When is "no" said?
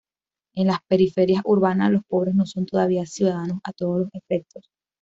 2.33-2.47